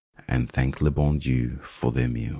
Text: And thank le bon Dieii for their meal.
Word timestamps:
And 0.27 0.49
thank 0.49 0.81
le 0.81 0.89
bon 0.89 1.19
Dieii 1.19 1.61
for 1.63 1.91
their 1.91 2.07
meal. 2.09 2.29